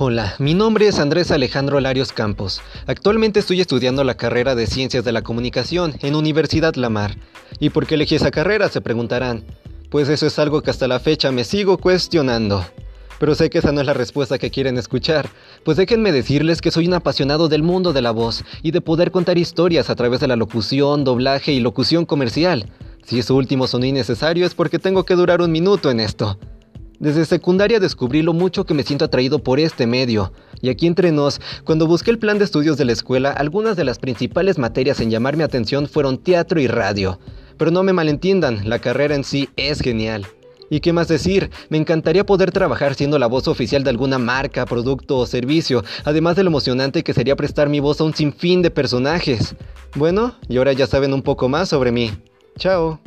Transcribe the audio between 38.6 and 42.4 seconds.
la carrera en sí es genial. ¿Y qué más decir? Me encantaría